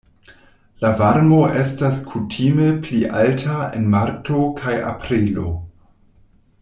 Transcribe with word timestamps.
La 0.85 0.89
varmo 1.01 1.41
estas 1.63 1.99
kutime 2.13 2.71
pli 2.87 3.03
alta 3.25 3.59
en 3.81 3.87
marto 3.97 4.41
kaj 4.63 4.75
aprilo. 4.95 5.47